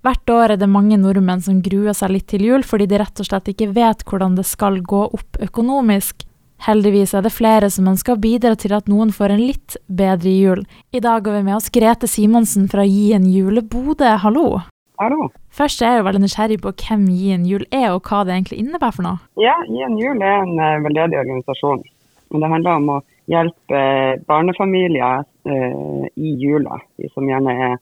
[0.00, 3.20] Hvert år er det mange nordmenn som gruer seg litt til jul fordi de rett
[3.20, 6.24] og slett ikke vet hvordan det skal gå opp økonomisk.
[6.64, 10.32] Heldigvis er det flere som ønsker å bidra til at noen får en litt bedre
[10.32, 10.64] jul.
[10.96, 14.08] I dag har vi med oss Grete Simonsen fra Gi en julebode.
[14.24, 14.62] Hallo.
[15.00, 15.28] Hallo.
[15.56, 18.36] Først er jeg jo veldig nysgjerrig på hvem Gi en jul er, og hva det
[18.36, 19.20] egentlig innebærer for noe.
[19.40, 21.84] Ja, Gi en jul er en uh, veldedig organisasjon.
[22.32, 22.98] Men det handler om å
[23.32, 23.84] hjelpe
[24.28, 26.80] barnefamilier uh, i jula.
[27.00, 27.80] De som gjerne er eh,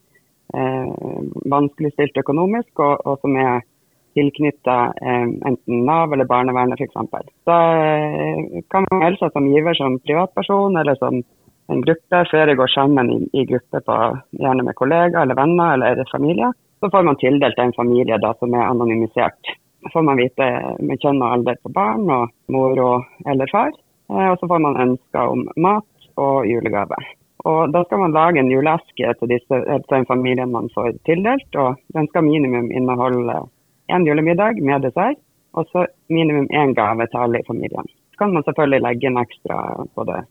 [0.48, 3.60] vanskeligstilt økonomisk, og, og, som er
[4.18, 6.96] tilknytta eh, enten Nav eller barnevernet f.eks.
[7.48, 11.20] Da eh, kan man melde seg som giver som privatperson eller som
[11.68, 12.24] en gruppe.
[12.30, 13.98] Flere går sammen i, i gruppe, på,
[14.40, 16.50] gjerne med kollegaer eller venner eller familie.
[16.80, 19.54] Så får man tildelt en familie da, som er anonymisert.
[19.82, 20.48] Så får man vite
[20.82, 23.72] med kjønn og alder på barn og mor og eller far.
[24.10, 26.98] Eh, og så får man ønsker om mat og julegave.
[27.46, 31.56] Og Da skal man lage en juleeske til, disse, til den familien man får tildelt.
[31.56, 33.46] og Den skal minimum inneholde
[33.88, 35.16] én julemiddag med dessert,
[35.52, 37.86] og så minimum én gave til alle i familien.
[38.10, 40.24] Så kan man selvfølgelig legge inn ekstra både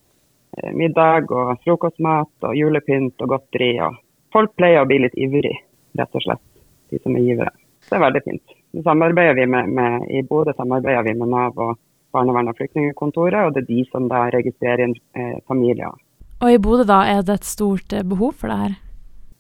[0.58, 3.80] eh, middag og frokostmat og julepynt og godteri.
[3.80, 3.96] og
[4.34, 5.56] Folk pleier å bli litt ivrig,
[5.98, 6.44] rett og slett,
[6.92, 7.54] de som er givere.
[7.90, 8.58] Det er veldig fint.
[8.84, 11.78] Samarbeider vi med, med, I Bodø samarbeider vi med Nav og
[12.12, 15.96] barnevern og flyktningkontoret, og det er de som da registrerer inn eh, familier
[16.38, 18.76] og i Bodø da, er det et stort eh, behov for det her?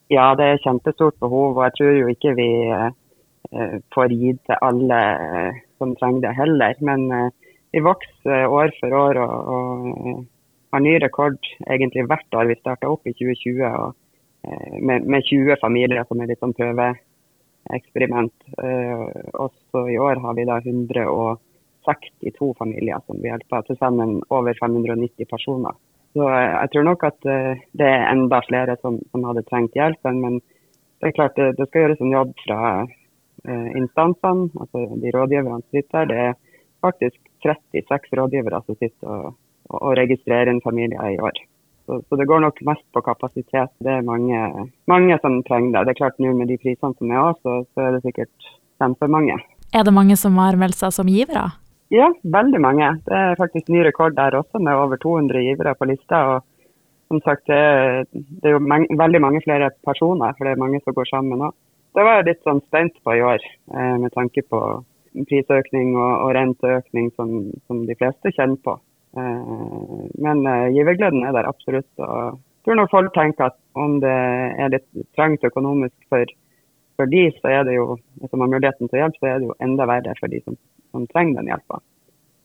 [0.09, 1.57] Ja, det er kjempestort behov.
[1.57, 6.37] Og jeg tror jo ikke vi eh, får gitt til alle eh, som trenger det
[6.39, 6.79] heller.
[6.81, 7.05] Men
[7.75, 10.23] vi vokser år for år og, og
[10.73, 11.37] har ny rekord
[11.69, 12.49] egentlig hvert år.
[12.49, 13.93] Vi starta opp i 2020 og,
[14.81, 18.33] med, med, 20 familier som er litt sånn prøveeksperiment.
[19.45, 23.67] også i år har vi da 162 familier som vi hjelper.
[23.67, 25.77] Til sammen over 590 personer.
[26.17, 30.21] Så jeg tror nok at eh, det er enda flere som, som hadde trengt hjelpen.
[30.23, 30.39] Men
[30.97, 35.59] det er klart det, det skal gjøres en jobb fra eh, instansene, altså de rådgiverne
[35.61, 36.09] som sitter her.
[36.09, 39.37] Det er faktisk 36 rådgivere som sitter og,
[39.77, 41.37] og registrerer en familie i år.
[41.85, 43.71] Så, så, det går nok mest på kapasitet.
[43.79, 44.39] Det er mange,
[44.91, 45.85] mange som trenger det.
[45.85, 48.49] Det er klart nå med de prisene som er òg, så, så er det sikkert
[48.81, 49.37] kjempemange.
[49.75, 51.45] Er det mange som har meldt seg som givere?
[51.93, 52.89] Ja, veldig mange.
[53.07, 56.23] Det er faktisk ny rekord der også, med over 200 givere på lista.
[56.35, 56.43] og
[57.07, 57.55] som sagt, det
[58.43, 61.53] er, jo mange, veldig mange flere personer, for det er mange som går sammen òg.
[61.95, 64.59] Det var jeg litt sånn spent på i år, eh, med tanke på
[65.29, 67.31] prisøkning og, og renteøkning som,
[67.65, 68.75] som, de fleste kjenner på.
[69.17, 71.89] Eh, men eh, givergleden er der absolutt.
[72.03, 74.11] og jeg tror nok folk tenker at om det
[74.59, 76.27] er litt trangt økonomisk for,
[76.97, 77.95] for de, så er det jo,
[78.27, 80.57] som har muligheten til å hjelpe, så er det jo enda verre for de som
[80.91, 81.79] som trenger den hjelpa.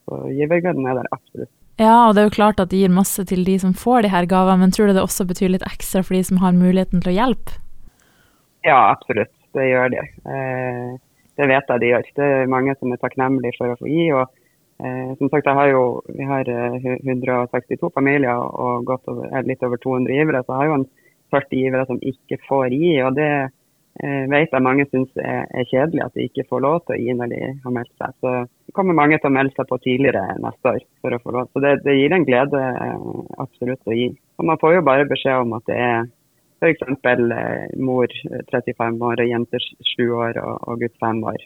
[0.05, 1.51] Så givergleden er der absolutt.
[1.81, 4.11] Ja, og det er jo klart at det gir masse til de som får de
[4.13, 7.01] her gavene, men tror du det også betyr litt ekstra for de som har muligheten
[7.01, 7.57] til å hjelpe?
[8.67, 9.33] Ja, absolutt.
[9.57, 10.03] Det gjør det.
[10.29, 10.93] Eh,
[11.39, 12.07] det vet jeg de gjør.
[12.19, 14.05] Det er mange som er takknemlige for å få gi.
[14.13, 14.23] og
[14.85, 15.83] eh, som sagt, har jo,
[16.13, 20.43] Vi har 162 eh, familier og over, litt over 200 givere.
[20.45, 20.87] Så jeg har jo en
[21.33, 22.95] 40 givere som ikke får gi.
[23.01, 23.31] og det
[24.01, 26.99] eh, vet jeg mange syns er, er, kjedelig at de ikke får lov til å
[27.01, 28.17] gi når de har meldt seg.
[28.23, 31.35] Så det kommer mange til å melde seg på tidligere neste år for å få
[31.37, 31.49] lov.
[31.53, 33.07] Så det, det gir en glede eh,
[33.43, 34.11] absolutt å gi.
[34.39, 36.05] Og man får jo bare beskjed om at det er
[36.63, 36.85] f.eks.
[37.03, 38.07] Eh, mor
[38.51, 41.43] 35 år og jenter 7 år og, og gutt 5 år.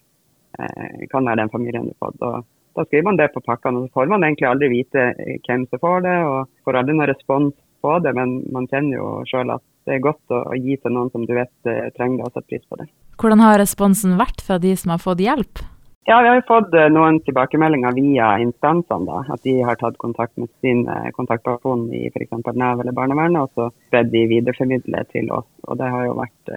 [0.60, 2.22] Eh, kan være den familien du har fått.
[2.22, 2.46] Og
[2.78, 5.66] da skriver man det på pakkene, og så får man egentlig aldri vite eh, hvem
[5.70, 7.56] som får det, og får aldri noen respons
[7.88, 11.10] på det, men man kjenner jo sjøl at det er godt å, gi til noen
[11.14, 12.90] som du vet eh, trenger det og setter pris på det.
[13.18, 15.64] Hvordan har responsen vært fra de som har fått hjelp?
[16.08, 19.08] Ja, Vi har fått eh, noen tilbakemeldinger via instansene.
[19.08, 22.36] da, At de har tatt kontakt med sin eh, kontaktperson i f.eks.
[22.54, 25.48] Nav eller barnevernet, og så bedt de videreformidle til oss.
[25.68, 26.54] Og Det har jo vært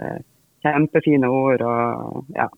[0.67, 2.51] kjempefine ord og ja,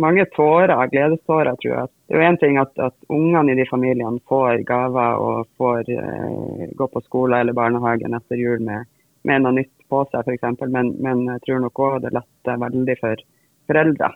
[0.00, 1.90] mange tårer, gledestårer, tror jeg.
[2.08, 5.90] Det er jo én ting at, at ungene i de familiene får gaver og får
[5.94, 8.88] eh, gå på skole eller barnehagen etter jul med,
[9.28, 10.64] med noe nytt på seg, f.eks.
[10.68, 13.26] Men, men jeg tror nok òg det letter veldig for
[13.68, 14.12] foreldre.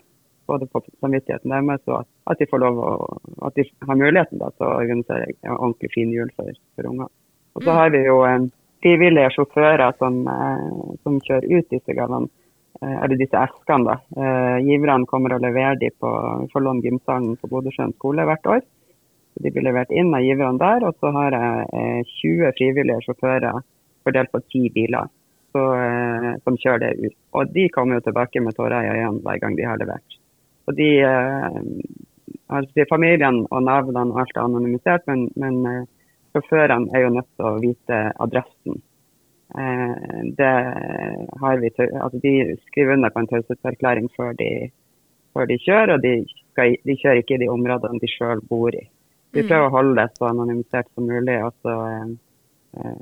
[0.50, 2.93] Både på samvittigheten deres og at de får lov å,
[3.46, 7.11] at de har muligheten da, til å organisere en ordentlig fin jul for, for ungene.
[7.56, 7.78] Og så mm.
[7.78, 8.50] har vi jo eh,
[8.82, 12.31] frivillige sjåfører som, eh, som, kjører ut disse gavene,
[12.82, 13.84] eller disse eskene.
[13.87, 13.96] da.
[14.19, 16.12] Eh, giverne kommer og leverer de på
[16.52, 18.62] Forlån gymsalen på Bodøsjøen skole hvert år.
[19.32, 20.87] Så de blir levert inn av giverne der.
[20.88, 23.62] Og så har jeg 20 eh, frivillige sjåfører
[24.02, 25.11] fordelt på ti biler
[25.52, 27.17] så, eh, som kjører det ut.
[27.38, 30.19] Og de kommer jo tilbake med tårer i øynene hver gang de har levert.
[30.67, 31.58] Og de, eh,
[32.49, 35.85] altså Familien og navnene og alt er anonymisert, men, men eh,
[36.32, 38.92] sjåførene er jo nødt til å vite adressen Eh,
[40.38, 40.52] det
[41.40, 44.32] har vi, altså de skriver under på en taushetserklæring før,
[45.34, 46.12] før, de kjører, og de,
[46.52, 48.87] skal, de, kjører ikke i de områdene de sjøl bor i.
[49.32, 49.49] Vi mm.
[49.49, 52.96] prøver å holde det så anonymisert som mulig, og så eh,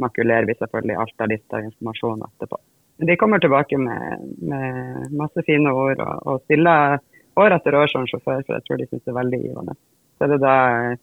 [0.00, 2.60] makulerer vi selvfølgelig alt av lista informasjon etterpå.
[3.02, 7.00] De kommer tilbake med, med masse fine ord og, og stiller
[7.40, 9.80] år etter år som sjåfør, for jeg tror de syns det er veldig givende.
[10.16, 10.98] Så er det da Eh,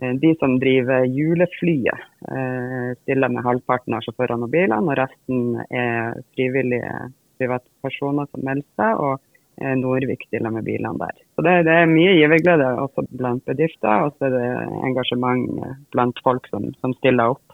[0.00, 6.22] de som driver juleflyet, eh, stiller med halvparten av sjåførene og bilene, og resten er
[6.36, 6.94] frivillige
[7.40, 8.96] privatpersoner som melder seg.
[9.00, 9.26] og
[9.60, 11.16] Nordvik Norvik stiller med bilene der.
[11.36, 14.46] Så det, det er mye giverglede også blant bedrifter, og så er det
[14.88, 15.50] engasjement
[15.92, 17.50] blant folk som, som stiller opp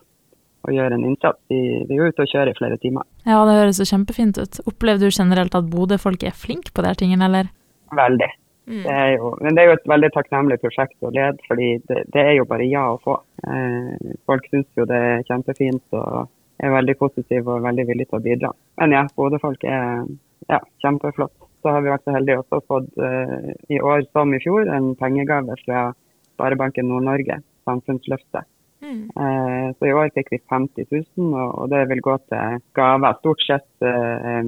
[0.66, 1.38] og gjør en innsats.
[1.50, 3.06] De, de er ute og kjører i flere timer.
[3.26, 4.60] Ja, det høres jo kjempefint ut.
[4.66, 7.50] Opplever du generelt at Bodø-folk er flinke på de tingene, eller?
[7.94, 8.30] Veldig.
[8.66, 8.82] Mm.
[8.82, 12.22] Det jo, men det er jo et veldig takknemlig prosjekt å lede, fordi det, det
[12.22, 13.20] er jo bare ja å få.
[13.46, 16.26] Eh, folk syns jo det er kjempefint og
[16.58, 18.52] er veldig positive og veldig villige til å bidra.
[18.80, 20.06] Men ja, Bodø-folk er
[20.50, 21.34] ja, kjempeflott.
[21.62, 24.92] Så har vi vært så heldige også fått eh, i år som i fjor en
[24.98, 25.88] pengegave fra
[26.34, 28.48] Sparebanken Nord-Norge, Samfunnsløftet.
[28.84, 29.08] Mm.
[29.08, 33.18] Eh, så i år fikk vi 50 000, og, og det vil gå til gaver.
[33.22, 34.42] Stort sett eh,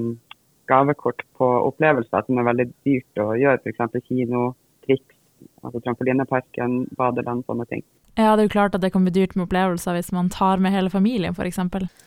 [0.68, 4.02] gavekort på opplevelser som er veldig dyrt å gjøre, f.eks.
[4.08, 4.52] kino,
[4.86, 5.16] triks,
[5.62, 7.84] altså trampolineparken, badeland, sånne ting.
[8.18, 10.58] Ja, det er jo klart at det kan bli dyrt med opplevelser hvis man tar
[10.62, 11.60] med hele familien, f.eks.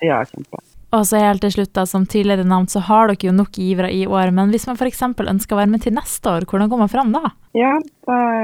[0.03, 0.59] Ja, kjempe.
[0.91, 3.87] Og så helt til slutt, da, som tidligere nevnt, så har dere jo nok givere
[3.95, 4.33] i år.
[4.35, 5.05] Men hvis man f.eks.
[5.07, 7.31] ønsker å være med til neste år, hvordan går man fram da?
[7.55, 7.77] Ja,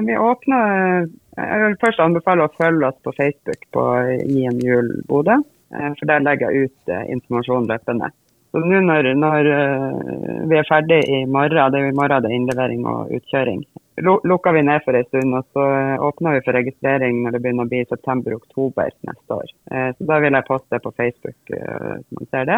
[0.07, 3.83] vi åpner Jeg vil først anbefale å følge oss på Facebook på
[4.23, 5.35] Gi en jul Bodø.
[5.75, 8.09] Eh, for der legger jeg ut eh, informasjon løpende.
[8.57, 12.23] Så nå når, når uh, vi er ferdig i morgen, det er jo i morgen
[12.25, 13.59] det er innlevering og utkjøring,
[14.01, 15.35] lukker vi ned for en stund.
[15.37, 15.65] Og så
[16.07, 19.53] åpner vi for registrering når det begynner å bli september-oktober neste år.
[19.69, 22.57] Uh, så da vil jeg poste på Facebook hvis man ser det.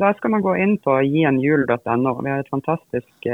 [0.00, 2.14] Da skal man gå inn på gienjul.no.
[2.24, 3.26] Vi har et fantastisk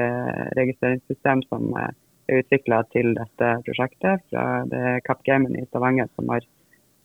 [0.58, 1.94] registreringssystem som er
[2.40, 4.26] utvikla til dette prosjektet.
[4.32, 6.42] fra det er Capgemini i Stavanger som har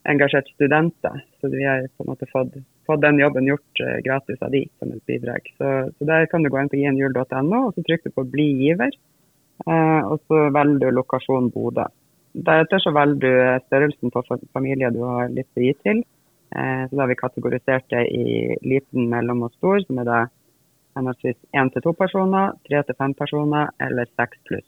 [0.10, 1.22] engasjert studenter.
[1.38, 2.58] Så vi har på en måte fått
[2.92, 5.48] fått den jobben gjort uh, gratis av de som et bidrag.
[5.58, 8.48] Så, så, der kan du gå inn på gienjul.no, og så trykker du på 'bli
[8.62, 8.98] giver'.
[9.68, 11.86] Uh, og så velger du lokasjon Bodø.
[12.34, 14.22] Deretter så velger du eh, størrelsen på
[14.56, 15.98] familie du har lyst til å gi til.
[16.52, 20.20] Så da har vi kategorisert det i liten, mellom og stor, som er da
[20.96, 24.68] henholdsvis én til to personer, tre til fem personer eller seks pluss.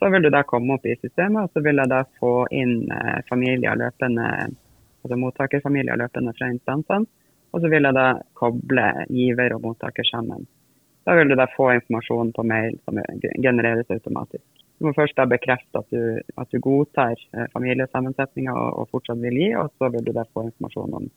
[0.00, 2.88] Så vil du da komme opp i systemet, og så vil jeg da få inn
[3.28, 4.28] familier løpende
[5.04, 7.08] altså mottakerfamilier løpende fra instansene.
[7.52, 10.44] Og så vil jeg da koble giver og mottaker sammen.
[11.08, 12.98] Da vil du da få informasjon på mail som
[13.40, 14.44] genereres automatisk.
[14.78, 16.02] Du må først da bekrefte at du,
[16.38, 20.26] at du godtar eh, familiesammensetninga og, og, fortsatt vil gi, og så vil du da
[20.28, 21.08] få informasjon om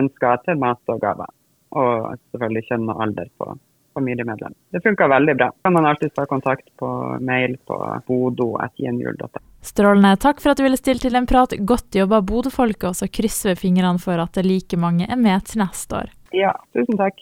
[0.00, 1.30] ønsker til mat og gaver.
[1.76, 3.52] Og selvfølgelig kjønn og alder på
[3.96, 4.54] familiemedlem.
[4.72, 5.50] Det funka veldig bra.
[5.64, 6.88] Kan man alltid ta kontakt på
[7.20, 9.42] mail på bodo.gjenjul.no.
[9.66, 10.14] Strålende.
[10.22, 11.56] Takk for at du ville stille til en prat.
[11.66, 15.64] Godt jobba, Bodø-folket, og så krysser vi fingrene for at like mange er med til
[15.64, 16.12] neste år.
[16.36, 17.18] Ja, tusen takk.